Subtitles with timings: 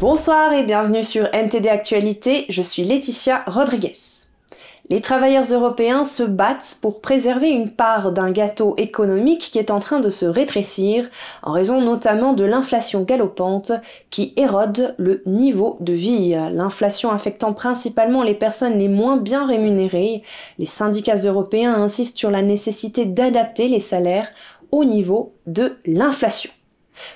[0.00, 3.94] Bonsoir et bienvenue sur NTD Actualité, je suis Laetitia Rodriguez.
[4.90, 9.80] Les travailleurs européens se battent pour préserver une part d'un gâteau économique qui est en
[9.80, 11.10] train de se rétrécir,
[11.42, 13.72] en raison notamment de l'inflation galopante
[14.10, 16.30] qui érode le niveau de vie.
[16.52, 20.22] L'inflation affectant principalement les personnes les moins bien rémunérées,
[20.60, 24.30] les syndicats européens insistent sur la nécessité d'adapter les salaires
[24.70, 26.52] au niveau de l'inflation.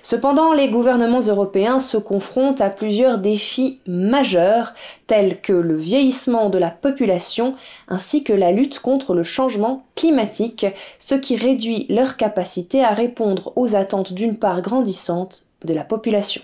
[0.02, 4.74] Cependant, les gouvernements européens se confrontent à plusieurs défis majeurs,
[5.06, 7.54] tels que le vieillissement de la population
[7.88, 10.66] ainsi que la lutte contre le changement climatique,
[10.98, 16.42] ce qui réduit leur capacité à répondre aux attentes d'une part grandissante de la population.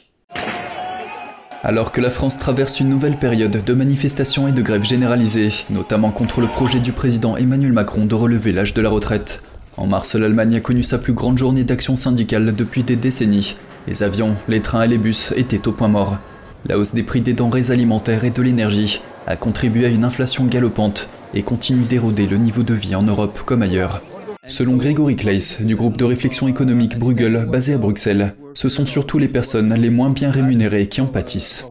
[1.64, 6.12] Alors que la France traverse une nouvelle période de manifestations et de grèves généralisées, notamment
[6.12, 9.42] contre le projet du président Emmanuel Macron de relever l'âge de la retraite,
[9.78, 13.56] en mars, l'Allemagne a connu sa plus grande journée d'action syndicale depuis des décennies.
[13.86, 16.18] Les avions, les trains et les bus étaient au point mort.
[16.66, 20.46] La hausse des prix des denrées alimentaires et de l'énergie a contribué à une inflation
[20.46, 24.02] galopante et continue d'éroder le niveau de vie en Europe comme ailleurs.
[24.48, 29.18] Selon Grégory Kleiss, du groupe de réflexion économique Bruegel, basé à Bruxelles, ce sont surtout
[29.18, 31.64] les personnes les moins bien rémunérées qui en pâtissent.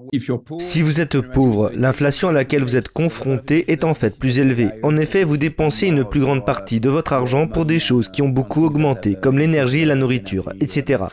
[0.57, 4.69] Si vous êtes pauvre, l'inflation à laquelle vous êtes confronté est en fait plus élevée.
[4.83, 8.21] En effet, vous dépensez une plus grande partie de votre argent pour des choses qui
[8.21, 11.03] ont beaucoup augmenté, comme l'énergie et la nourriture, etc.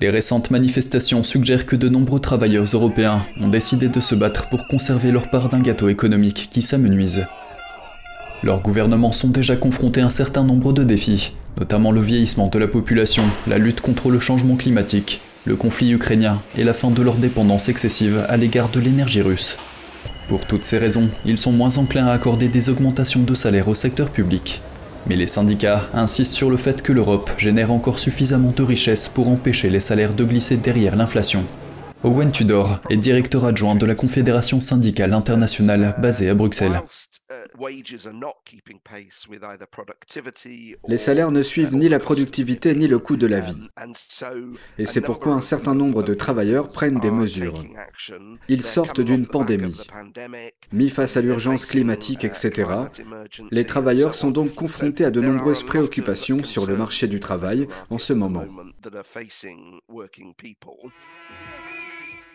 [0.00, 4.66] Les récentes manifestations suggèrent que de nombreux travailleurs européens ont décidé de se battre pour
[4.68, 7.26] conserver leur part d'un gâteau économique qui s'amenuise.
[8.42, 12.58] Leurs gouvernements sont déjà confrontés à un certain nombre de défis, notamment le vieillissement de
[12.58, 17.02] la population, la lutte contre le changement climatique, le conflit ukrainien et la fin de
[17.02, 19.56] leur dépendance excessive à l'égard de l'énergie russe.
[20.28, 23.74] Pour toutes ces raisons, ils sont moins enclins à accorder des augmentations de salaire au
[23.74, 24.62] secteur public.
[25.08, 29.28] Mais les syndicats insistent sur le fait que l'Europe génère encore suffisamment de richesses pour
[29.28, 31.44] empêcher les salaires de glisser derrière l'inflation.
[32.04, 36.80] Owen Tudor est directeur adjoint de la Confédération syndicale internationale basée à Bruxelles.
[40.88, 43.68] Les salaires ne suivent ni la productivité ni le coût de la vie.
[44.78, 47.64] Et c'est pourquoi un certain nombre de travailleurs prennent des mesures.
[48.48, 49.80] Ils sortent d'une pandémie.
[50.72, 52.70] Mis face à l'urgence climatique, etc.,
[53.50, 57.98] les travailleurs sont donc confrontés à de nombreuses préoccupations sur le marché du travail en
[57.98, 58.44] ce moment.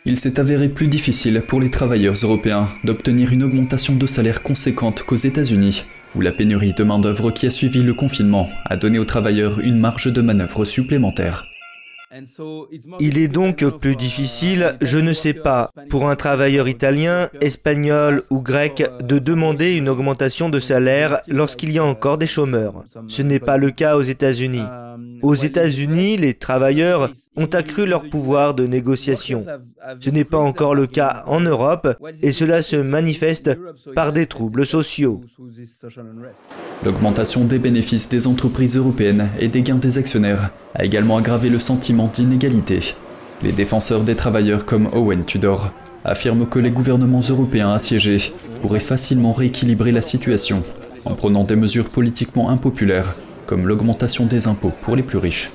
[0.06, 5.04] Il s'est avéré plus difficile pour les travailleurs européens d'obtenir une augmentation de salaire conséquente
[5.04, 9.06] qu'aux États-Unis, où la pénurie de main-d'œuvre qui a suivi le confinement a donné aux
[9.06, 11.46] travailleurs une marge de manœuvre supplémentaire.
[13.00, 18.42] Il est donc plus difficile, je ne sais pas, pour un travailleur italien, espagnol ou
[18.42, 22.84] grec de demander une augmentation de salaire lorsqu'il y a encore des chômeurs.
[23.08, 24.66] Ce n'est pas le cas aux États-Unis.
[25.24, 29.46] Aux États-Unis, les travailleurs ont accru leur pouvoir de négociation.
[30.00, 33.52] Ce n'est pas encore le cas en Europe et cela se manifeste
[33.96, 35.22] par des troubles sociaux.
[36.86, 41.60] L'augmentation des bénéfices des entreprises européennes et des gains des actionnaires a également aggravé le
[41.60, 42.96] sentiment d'inégalité.
[43.42, 45.72] Les défenseurs des travailleurs comme Owen Tudor
[46.06, 50.64] affirment que les gouvernements européens assiégés pourraient facilement rééquilibrer la situation
[51.06, 53.16] en prenant des mesures politiquement impopulaires
[53.48, 55.52] comme l'augmentation des impôts pour les plus riches.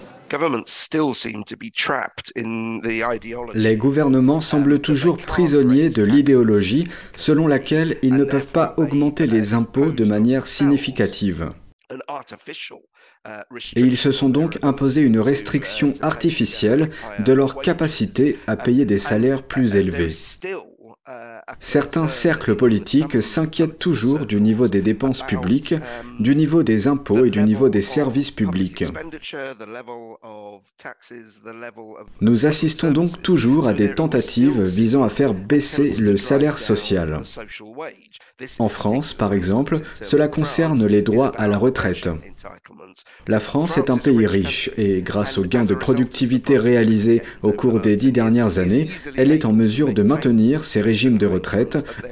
[3.55, 9.55] Les gouvernements semblent toujours prisonniers de l'idéologie selon laquelle ils ne peuvent pas augmenter les
[9.55, 11.51] impôts de manière significative.
[13.77, 16.91] Et ils se sont donc imposés une restriction artificielle
[17.21, 20.11] de leur capacité à payer des salaires plus élevés.
[21.61, 25.75] Certains cercles politiques s'inquiètent toujours du niveau des dépenses publiques,
[26.21, 28.85] du niveau des impôts et du niveau des services publics.
[32.21, 37.23] Nous assistons donc toujours à des tentatives visant à faire baisser le salaire social.
[38.61, 42.09] En France, par exemple, cela concerne les droits à la retraite.
[43.27, 47.81] La France est un pays riche et grâce aux gains de productivité réalisés au cours
[47.81, 51.38] des dix dernières années, elle est en mesure de maintenir ses régimes de retraite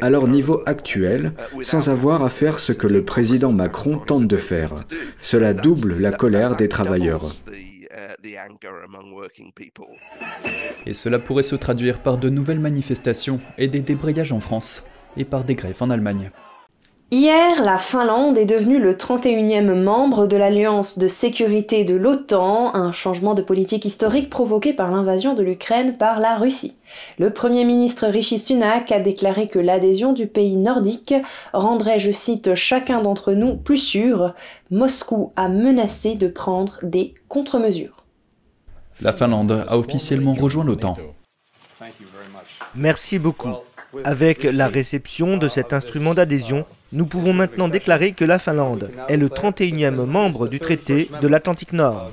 [0.00, 1.32] à leur niveau actuel
[1.62, 4.74] sans avoir à faire ce que le président Macron tente de faire.
[5.20, 7.32] Cela double la colère des travailleurs.
[10.86, 14.84] Et cela pourrait se traduire par de nouvelles manifestations et des débrayages en France
[15.16, 16.30] et par des grèves en Allemagne.
[17.12, 22.90] Hier, la Finlande est devenue le 31e membre de l'Alliance de sécurité de l'OTAN, un
[22.90, 26.74] changement de politique historique provoqué par l'invasion de l'Ukraine par la Russie.
[27.20, 31.14] Le Premier ministre Rishi Sunak a déclaré que l'adhésion du pays nordique
[31.52, 34.34] rendrait, je cite, chacun d'entre nous plus sûr.
[34.72, 38.04] Moscou a menacé de prendre des contre-mesures.
[39.00, 40.96] La Finlande a officiellement rejoint l'OTAN.
[42.74, 43.50] Merci beaucoup.
[44.04, 49.16] Avec la réception de cet instrument d'adhésion, nous pouvons maintenant déclarer que la Finlande est
[49.16, 52.12] le 31e membre du traité de l'Atlantique Nord.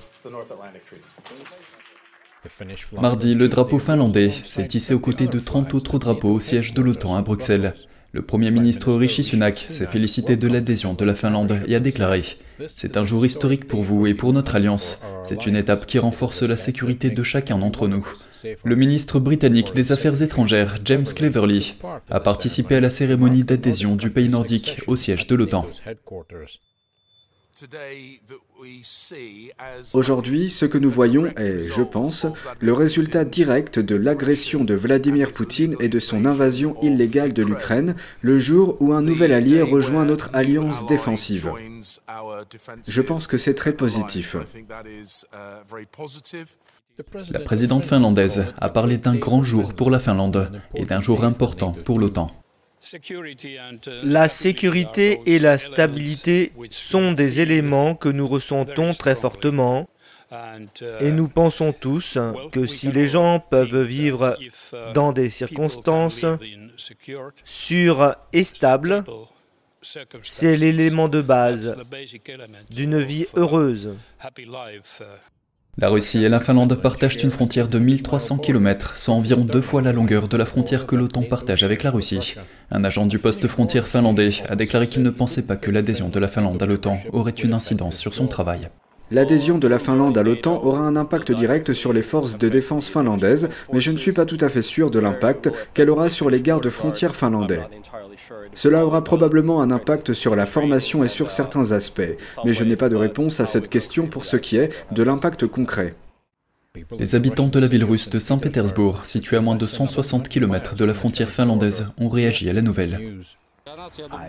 [2.99, 6.81] Mardi, le drapeau finlandais s'est tissé aux côtés de 30 autres drapeaux au siège de
[6.81, 7.73] l'OTAN à Bruxelles.
[8.11, 12.19] Le Premier ministre Rishi Sunak s'est félicité de l'adhésion de la Finlande et a déclaré⁇
[12.67, 14.99] C'est un jour historique pour vous et pour notre alliance.
[15.23, 18.07] C'est une étape qui renforce la sécurité de chacun d'entre nous.
[18.63, 21.75] Le ministre britannique des Affaires étrangères, James Cleverly,
[22.09, 25.65] a participé à la cérémonie d'adhésion du pays nordique au siège de l'OTAN.
[29.93, 32.25] Aujourd'hui, ce que nous voyons est, je pense,
[32.59, 37.95] le résultat direct de l'agression de Vladimir Poutine et de son invasion illégale de l'Ukraine,
[38.21, 41.51] le jour où un nouvel allié rejoint notre alliance défensive.
[42.87, 44.35] Je pense que c'est très positif.
[47.31, 51.71] La présidente finlandaise a parlé d'un grand jour pour la Finlande et d'un jour important
[51.71, 52.27] pour l'OTAN.
[54.03, 59.87] La sécurité et la stabilité sont des éléments que nous ressentons très fortement
[60.99, 62.17] et nous pensons tous
[62.51, 64.37] que si les gens peuvent vivre
[64.93, 66.25] dans des circonstances
[67.45, 69.03] sûres et stables,
[70.23, 71.75] c'est l'élément de base
[72.69, 73.95] d'une vie heureuse.
[75.79, 79.81] La Russie et la Finlande partagent une frontière de 1300 km, soit environ deux fois
[79.81, 82.35] la longueur de la frontière que l'OTAN partage avec la Russie.
[82.69, 86.19] Un agent du poste frontière finlandais a déclaré qu'il ne pensait pas que l'adhésion de
[86.19, 88.69] la Finlande à l'OTAN aurait une incidence sur son travail.
[89.13, 92.89] L'adhésion de la Finlande à l'OTAN aura un impact direct sur les forces de défense
[92.89, 96.31] finlandaises, mais je ne suis pas tout à fait sûr de l'impact qu'elle aura sur
[96.31, 97.61] les gardes frontières finlandais.
[98.55, 102.01] Cela aura probablement un impact sur la formation et sur certains aspects,
[102.43, 105.45] mais je n'ai pas de réponse à cette question pour ce qui est de l'impact
[105.45, 105.93] concret.
[106.97, 110.85] Les habitants de la ville russe de Saint-Pétersbourg, située à moins de 160 km de
[110.85, 112.99] la frontière finlandaise, ont réagi à la nouvelle.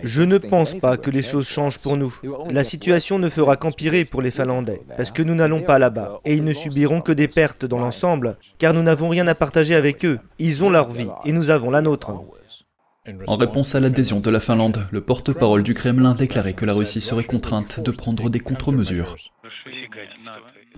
[0.03, 2.15] Je ne pense pas que les choses changent pour nous.
[2.49, 6.33] La situation ne fera qu'empirer pour les Finlandais, parce que nous n'allons pas là-bas, et
[6.33, 10.05] ils ne subiront que des pertes dans l'ensemble, car nous n'avons rien à partager avec
[10.05, 10.19] eux.
[10.39, 12.11] Ils ont leur vie, et nous avons la nôtre.
[13.27, 17.01] En réponse à l'adhésion de la Finlande, le porte-parole du Kremlin déclarait que la Russie
[17.01, 19.15] serait contrainte de prendre des contre-mesures.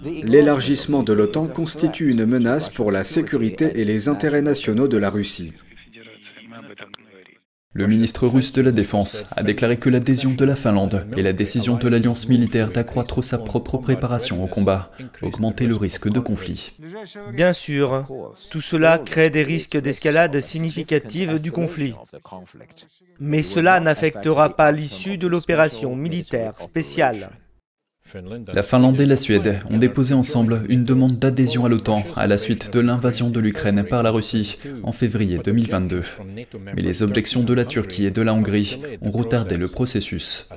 [0.04, 5.10] L'élargissement de l'OTAN constitue une menace pour la sécurité et les intérêts nationaux de la
[5.10, 5.54] Russie.
[7.78, 11.32] Le ministre russe de la Défense a déclaré que l'adhésion de la Finlande et la
[11.32, 14.90] décision de l'alliance militaire d'accroître sa propre préparation au combat
[15.22, 16.72] augmentaient le risque de conflit.
[17.32, 18.08] Bien sûr,
[18.50, 21.94] tout cela crée des risques d'escalade significative du conflit.
[23.20, 27.30] Mais cela n'affectera pas l'issue de l'opération militaire spéciale.
[28.54, 32.38] La Finlande et la Suède ont déposé ensemble une demande d'adhésion à l'OTAN à la
[32.38, 36.04] suite de l'invasion de l'Ukraine par la Russie en février 2022.
[36.76, 40.48] Mais les objections de la Turquie et de la Hongrie ont retardé le processus.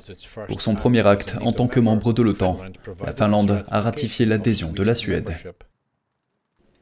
[0.47, 2.57] Pour son premier acte en tant que membre de l'OTAN,
[3.05, 5.31] la Finlande a ratifié l'adhésion de la Suède.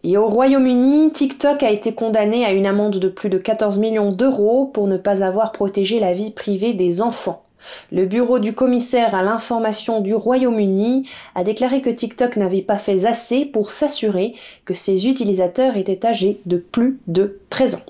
[0.04, 4.12] Et au Royaume-Uni, TikTok a été condamné à une amende de plus de 14 millions
[4.12, 7.48] d'euros pour ne pas avoir protégé la vie privée des enfants.
[7.91, 13.06] Le bureau du commissaire à l'information du Royaume-Uni a déclaré que TikTok n'avait pas fait
[13.06, 14.35] assez pour s'assurer
[14.66, 17.85] que ses utilisateurs étaient âgés de plus de 13 ans.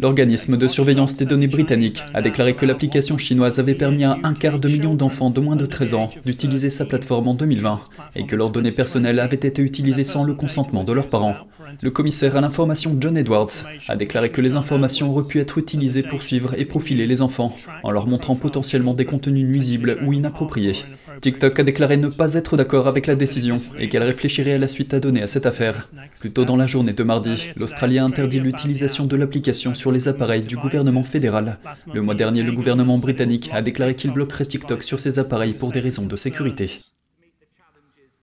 [0.00, 4.32] L'organisme de surveillance des données britannique a déclaré que l'application chinoise avait permis à un
[4.32, 7.80] quart de million d'enfants de moins de 13 ans d'utiliser sa plateforme en 2020
[8.14, 11.34] et que leurs données personnelles avaient été utilisées sans le consentement de leurs parents.
[11.82, 16.04] Le commissaire à l'information John Edwards a déclaré que les informations auraient pu être utilisées
[16.04, 17.52] pour suivre et profiler les enfants
[17.82, 20.76] en leur montrant potentiellement des contenus nuisibles ou inappropriés.
[21.20, 24.68] TikTok a déclaré ne pas être d'accord avec la décision et qu'elle réfléchirait à la
[24.68, 25.82] suite à donner à cette affaire.
[26.20, 30.08] Plus tôt dans la journée de mardi, l'Australie a interdit l'utilisation de l'application sur les
[30.08, 31.58] appareils du gouvernement fédéral.
[31.92, 35.70] Le mois dernier, le gouvernement britannique a déclaré qu'il bloquerait TikTok sur ses appareils pour
[35.70, 36.70] des raisons de sécurité.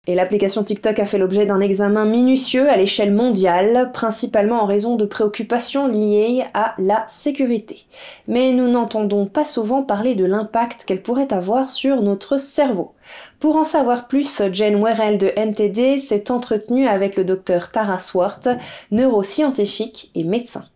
[0.09, 4.95] Et l'application TikTok a fait l'objet d'un examen minutieux à l'échelle mondiale, principalement en raison
[4.95, 7.87] de préoccupations liées à la sécurité.
[8.29, 12.95] Mais nous n'entendons pas souvent parler de l'impact qu'elle pourrait avoir sur notre cerveau.
[13.41, 18.47] Pour en savoir plus, Jane Werrell de NTD s'est entretenue avec le docteur Tara Swart,
[18.93, 20.67] neuroscientifique et médecin.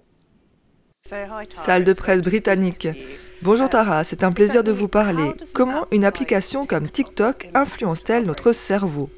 [1.54, 2.88] Salle de presse britannique.
[3.42, 5.32] Bonjour Tara, c'est un plaisir de vous parler.
[5.54, 9.08] Comment une application comme TikTok influence-t-elle notre cerveau?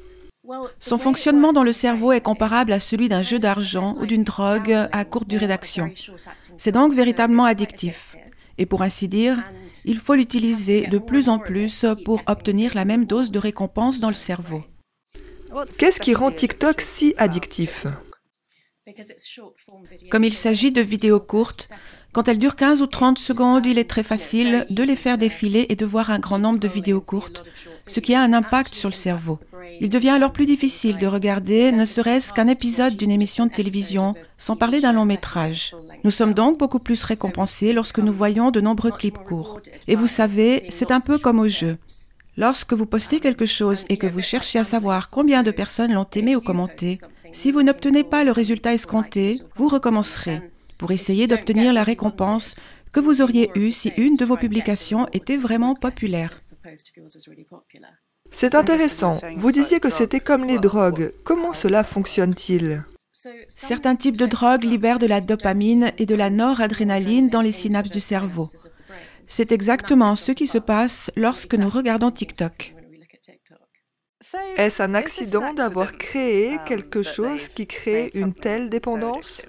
[0.79, 4.87] Son fonctionnement dans le cerveau est comparable à celui d'un jeu d'argent ou d'une drogue
[4.91, 5.91] à courte durée d'action.
[6.57, 8.15] C'est donc véritablement addictif.
[8.57, 9.43] Et pour ainsi dire,
[9.85, 14.09] il faut l'utiliser de plus en plus pour obtenir la même dose de récompense dans
[14.09, 14.63] le cerveau.
[15.77, 17.85] Qu'est-ce qui rend TikTok si addictif?
[20.11, 21.69] Comme il s'agit de vidéos courtes,
[22.13, 25.65] quand elles durent 15 ou 30 secondes, il est très facile de les faire défiler
[25.69, 27.43] et de voir un grand nombre de vidéos courtes,
[27.87, 29.39] ce qui a un impact sur le cerveau.
[29.81, 34.13] Il devient alors plus difficile de regarder ne serait-ce qu'un épisode d'une émission de télévision,
[34.37, 35.75] sans parler d'un long métrage.
[36.03, 39.59] Nous sommes donc beaucoup plus récompensés lorsque nous voyons de nombreux clips courts.
[39.87, 41.79] Et vous savez, c'est un peu comme au jeu.
[42.37, 46.07] Lorsque vous postez quelque chose et que vous cherchez à savoir combien de personnes l'ont
[46.15, 46.99] aimé ou commenté,
[47.31, 50.52] si vous n'obtenez pas le résultat escompté, vous recommencerez
[50.83, 52.55] pour essayer d'obtenir la récompense
[52.91, 56.41] que vous auriez eue si une de vos publications était vraiment populaire.
[58.31, 59.17] C'est intéressant.
[59.37, 61.13] Vous disiez que c'était comme les drogues.
[61.23, 62.83] Comment cela fonctionne-t-il?
[63.47, 67.89] Certains types de drogues libèrent de la dopamine et de la noradrénaline dans les synapses
[67.89, 68.43] du cerveau.
[69.25, 72.75] C'est exactement ce qui se passe lorsque nous regardons TikTok.
[74.57, 79.43] Est-ce un accident d'avoir créé quelque chose qui crée une telle dépendance?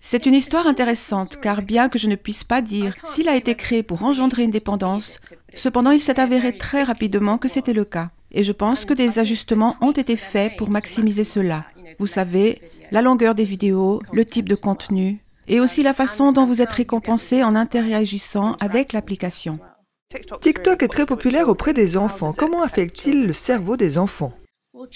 [0.00, 3.54] C'est une histoire intéressante car bien que je ne puisse pas dire s'il a été
[3.54, 5.18] créé pour engendrer une dépendance,
[5.54, 8.10] cependant il s'est avéré très rapidement que c'était le cas.
[8.30, 11.64] Et je pense que des ajustements ont été faits pour maximiser cela.
[11.98, 16.44] Vous savez, la longueur des vidéos, le type de contenu, et aussi la façon dont
[16.44, 19.58] vous êtes récompensé en interagissant avec l'application.
[20.40, 22.32] TikTok est très populaire auprès des enfants.
[22.36, 24.32] Comment affecte-t-il le cerveau des enfants?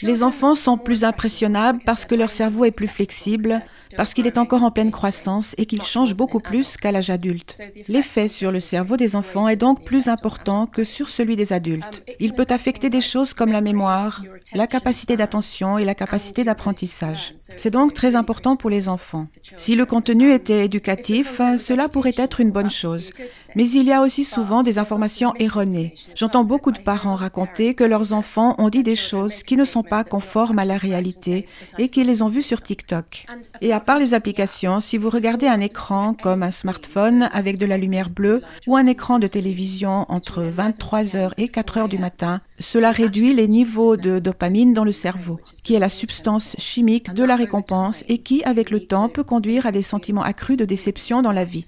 [0.02, 3.62] Les enfants sont plus impressionnables parce que leur cerveau est plus flexible,
[3.96, 7.60] parce qu'il est encore en pleine croissance et qu'il change beaucoup plus qu'à l'âge adulte.
[7.88, 12.02] L'effet sur le cerveau des enfants est donc plus important que sur celui des adultes.
[12.20, 14.22] Il peut affecter des choses comme la mémoire,
[14.52, 17.34] la capacité d'attention et la capacité d'apprentissage.
[17.36, 19.26] C'est donc très important pour les enfants.
[19.56, 23.10] Si le contenu était éducatif, cela pourrait être une bonne chose.
[23.54, 25.94] Mais il y a aussi souvent des informations erronées.
[26.14, 29.82] J'entends beaucoup de parents raconter que leurs enfants ont dit des choses qui ne sont
[29.82, 31.46] pas conformes à la réalité
[31.78, 33.26] et qu'ils les ont vues sur TikTok.
[33.60, 37.66] Et à part les applications, si vous regardez un écran comme un smartphone avec de
[37.66, 42.92] la lumière bleue ou un écran de télévision entre 23h et 4h du matin, cela
[42.92, 47.36] réduit les niveaux de dopamine dans le cerveau, qui est la substance chimique de la
[47.36, 51.32] récompense et qui, avec le temps, peut conduire à des sentiments accrus de déception dans
[51.32, 51.64] la vie.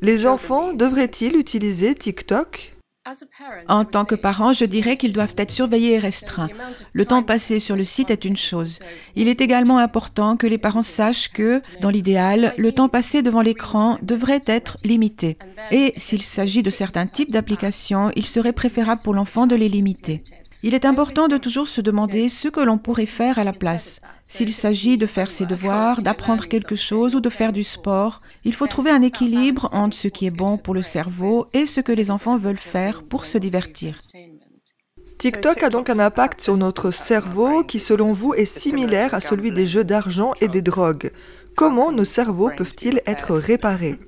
[0.00, 2.77] Les enfants devraient-ils utiliser TikTok?
[3.68, 6.48] En tant que parent, je dirais qu'ils doivent être surveillés et restreints.
[6.92, 8.80] Le temps passé sur le site est une chose.
[9.16, 13.42] Il est également important que les parents sachent que, dans l'idéal, le temps passé devant
[13.42, 15.38] l'écran devrait être limité.
[15.70, 20.22] Et s'il s'agit de certains types d'applications, il serait préférable pour l'enfant de les limiter.
[20.64, 24.00] Il est important de toujours se demander ce que l'on pourrait faire à la place.
[24.24, 28.54] S'il s'agit de faire ses devoirs, d'apprendre quelque chose ou de faire du sport, il
[28.54, 31.92] faut trouver un équilibre entre ce qui est bon pour le cerveau et ce que
[31.92, 33.98] les enfants veulent faire pour se divertir.
[35.18, 39.52] TikTok a donc un impact sur notre cerveau qui, selon vous, est similaire à celui
[39.52, 41.12] des jeux d'argent et des drogues.
[41.56, 43.98] Comment nos cerveaux peuvent-ils être réparés?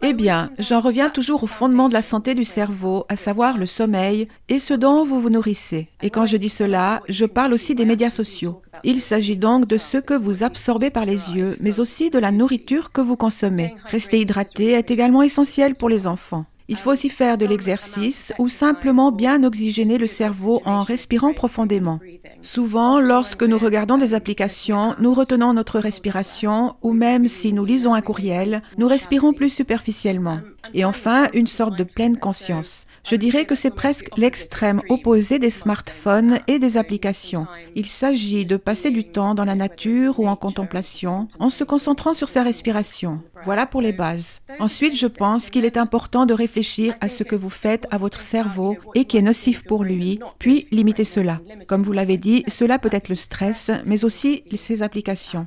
[0.00, 3.66] Eh bien, j'en reviens toujours au fondement de la santé du cerveau, à savoir le
[3.66, 5.88] sommeil et ce dont vous vous nourrissez.
[6.02, 8.62] Et quand je dis cela, je parle aussi des médias sociaux.
[8.84, 12.32] Il s'agit donc de ce que vous absorbez par les yeux, mais aussi de la
[12.32, 13.74] nourriture que vous consommez.
[13.86, 16.46] Rester hydraté est également essentiel pour les enfants.
[16.72, 22.00] Il faut aussi faire de l'exercice ou simplement bien oxygéner le cerveau en respirant profondément.
[22.40, 27.92] Souvent, lorsque nous regardons des applications, nous retenons notre respiration ou même si nous lisons
[27.92, 30.38] un courriel, nous respirons plus superficiellement.
[30.74, 32.86] Et enfin, une sorte de pleine conscience.
[33.04, 37.46] Je dirais que c'est presque l'extrême opposé des smartphones et des applications.
[37.74, 42.14] Il s'agit de passer du temps dans la nature ou en contemplation en se concentrant
[42.14, 43.20] sur sa respiration.
[43.44, 44.40] Voilà pour les bases.
[44.60, 48.20] Ensuite, je pense qu'il est important de réfléchir à ce que vous faites à votre
[48.20, 51.40] cerveau et qui est nocif pour lui, puis limiter cela.
[51.66, 55.46] Comme vous l'avez dit, cela peut être le stress, mais aussi ses applications.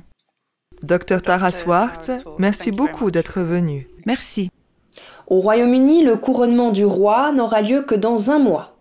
[0.82, 3.88] Docteur Tara Swart, merci beaucoup d'être venu.
[4.04, 4.50] Merci.
[5.28, 8.76] Au Royaume-Uni, le couronnement du roi n'aura lieu que dans un mois.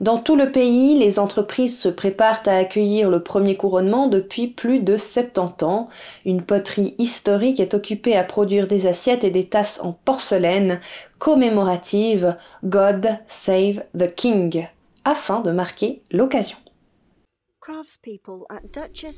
[0.00, 4.80] Dans tout le pays, les entreprises se préparent à accueillir le premier couronnement depuis plus
[4.80, 5.88] de 70 ans.
[6.24, 10.80] Une poterie historique est occupée à produire des assiettes et des tasses en porcelaine
[11.18, 14.66] commémoratives God Save the King,
[15.04, 16.56] afin de marquer l'occasion.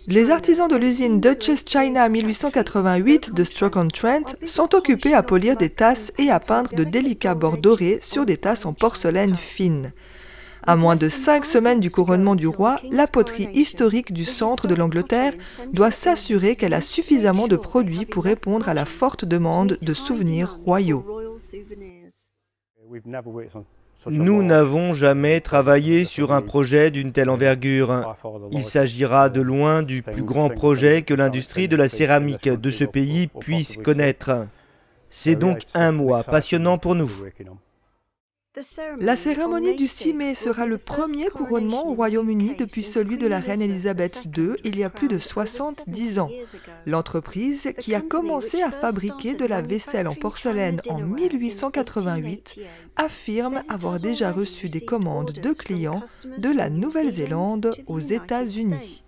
[0.08, 6.12] Les artisans de l'usine Duchess China 1888 de Stoke-on-Trent sont occupés à polir des tasses
[6.18, 9.92] et à peindre de délicats bords dorés sur des tasses en porcelaine fine.
[10.64, 14.74] À moins de cinq semaines du couronnement du roi, la poterie historique du centre de
[14.74, 15.34] l'Angleterre
[15.72, 20.56] doit s'assurer qu'elle a suffisamment de produits pour répondre à la forte demande de souvenirs
[20.64, 21.04] royaux.
[24.06, 28.16] Nous n'avons jamais travaillé sur un projet d'une telle envergure.
[28.50, 32.84] Il s'agira de loin du plus grand projet que l'industrie de la céramique de ce
[32.84, 34.46] pays puisse connaître.
[35.08, 37.10] C'est donc un mois passionnant pour nous.
[39.00, 43.40] La cérémonie du 6 mai sera le premier couronnement au Royaume-Uni depuis celui de la
[43.40, 46.30] reine Elisabeth II il y a plus de 70 ans.
[46.84, 52.60] L'entreprise, qui a commencé à fabriquer de la vaisselle en porcelaine en 1888,
[52.96, 56.04] affirme avoir déjà reçu des commandes de clients
[56.38, 59.02] de la Nouvelle-Zélande aux États-Unis.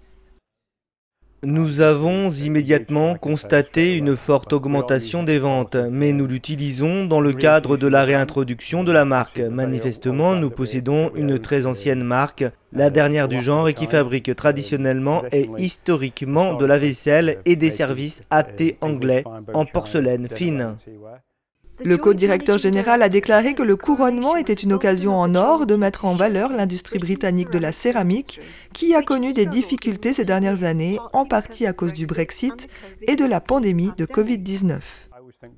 [1.45, 7.77] Nous avons immédiatement constaté une forte augmentation des ventes, mais nous l'utilisons dans le cadre
[7.77, 9.41] de la réintroduction de la marque.
[9.41, 15.23] Manifestement, nous possédons une très ancienne marque, la dernière du genre et qui fabrique traditionnellement
[15.33, 20.77] et historiquement de la vaisselle et des services à thé anglais en porcelaine fine.
[21.83, 26.05] Le co-directeur général a déclaré que le couronnement était une occasion en or de mettre
[26.05, 28.41] en valeur l'industrie britannique de la céramique,
[28.73, 32.69] qui a connu des difficultés ces dernières années, en partie à cause du Brexit
[33.03, 34.79] et de la pandémie de Covid-19.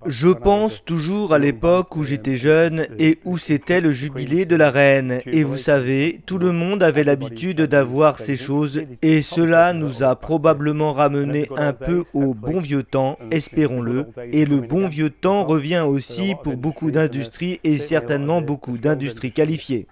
[0.06, 4.70] Je pense toujours à l'époque où j'étais jeune et où c'était le jubilé de la
[4.70, 5.20] reine.
[5.26, 10.16] Et vous savez, tout le monde avait l'habitude d'avoir ces choses et cela nous a
[10.16, 14.06] probablement ramené un peu au bon vieux temps, espérons-le.
[14.32, 19.86] Et le bon vieux temps revient aussi pour beaucoup d'industries et certainement beaucoup d'industries qualifiées.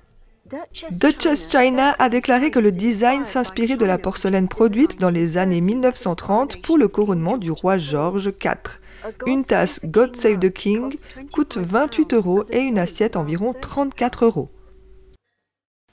[0.91, 5.63] Duchess China a déclaré que le design s'inspirait de la porcelaine produite dans les années
[5.63, 8.81] 1930 pour le couronnement du roi George IV.
[9.27, 10.93] Une tasse God Save the King
[11.33, 14.49] coûte 28 euros et une assiette environ 34 euros.